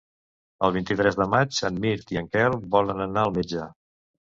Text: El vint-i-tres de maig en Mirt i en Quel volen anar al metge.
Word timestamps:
El 0.67 0.73
vint-i-tres 0.77 1.19
de 1.21 1.29
maig 1.35 1.61
en 1.71 1.79
Mirt 1.85 2.17
i 2.19 2.23
en 2.25 2.33
Quel 2.35 2.59
volen 2.77 3.09
anar 3.11 3.27
al 3.31 3.41
metge. 3.41 3.73